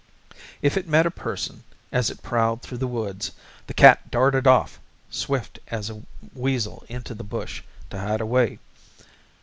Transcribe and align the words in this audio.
If 0.63 0.77
it 0.77 0.87
met 0.87 1.05
a 1.05 1.11
person 1.11 1.63
as 1.91 2.09
it 2.09 2.23
prowled 2.23 2.63
through 2.63 2.79
the 2.79 2.87
woods, 2.87 3.33
the 3.67 3.73
cat 3.75 4.09
darted 4.09 4.47
off 4.47 4.79
swift 5.11 5.59
as 5.67 5.91
a 5.91 6.01
weasel 6.33 6.83
into 6.89 7.13
the 7.13 7.23
bush 7.23 7.61
to 7.91 7.99
hide 7.99 8.19
away. 8.21 8.57